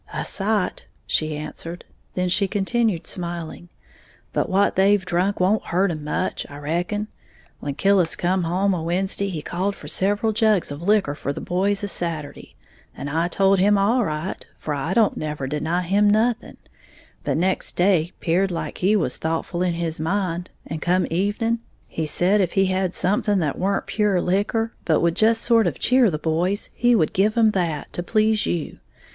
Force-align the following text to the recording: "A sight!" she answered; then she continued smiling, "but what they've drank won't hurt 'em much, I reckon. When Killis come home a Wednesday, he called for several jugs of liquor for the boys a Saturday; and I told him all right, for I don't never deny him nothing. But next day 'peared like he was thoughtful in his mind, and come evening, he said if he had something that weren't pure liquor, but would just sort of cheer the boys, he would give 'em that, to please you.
"A 0.15 0.25
sight!" 0.25 0.87
she 1.05 1.37
answered; 1.37 1.85
then 2.15 2.27
she 2.27 2.47
continued 2.47 3.05
smiling, 3.05 3.69
"but 4.33 4.49
what 4.49 4.75
they've 4.75 5.05
drank 5.05 5.39
won't 5.39 5.65
hurt 5.65 5.91
'em 5.91 6.03
much, 6.03 6.43
I 6.49 6.57
reckon. 6.57 7.07
When 7.59 7.75
Killis 7.75 8.15
come 8.15 8.41
home 8.45 8.73
a 8.73 8.81
Wednesday, 8.81 9.29
he 9.29 9.43
called 9.43 9.75
for 9.75 9.87
several 9.87 10.33
jugs 10.33 10.71
of 10.71 10.81
liquor 10.81 11.13
for 11.13 11.31
the 11.31 11.39
boys 11.39 11.83
a 11.83 11.87
Saturday; 11.87 12.55
and 12.97 13.11
I 13.11 13.27
told 13.27 13.59
him 13.59 13.77
all 13.77 14.03
right, 14.03 14.43
for 14.57 14.73
I 14.73 14.93
don't 14.95 15.17
never 15.17 15.45
deny 15.45 15.83
him 15.83 16.09
nothing. 16.09 16.57
But 17.23 17.37
next 17.37 17.73
day 17.77 18.11
'peared 18.21 18.49
like 18.49 18.79
he 18.79 18.95
was 18.95 19.17
thoughtful 19.17 19.61
in 19.61 19.73
his 19.73 19.99
mind, 19.99 20.49
and 20.65 20.81
come 20.81 21.05
evening, 21.11 21.59
he 21.85 22.07
said 22.07 22.41
if 22.41 22.53
he 22.53 22.65
had 22.65 22.95
something 22.95 23.37
that 23.37 23.59
weren't 23.59 23.85
pure 23.85 24.19
liquor, 24.19 24.73
but 24.83 25.01
would 25.01 25.15
just 25.15 25.43
sort 25.43 25.67
of 25.67 25.77
cheer 25.77 26.09
the 26.09 26.17
boys, 26.17 26.71
he 26.73 26.95
would 26.95 27.13
give 27.13 27.37
'em 27.37 27.51
that, 27.51 27.93
to 27.93 28.01
please 28.01 28.47
you. 28.47 28.79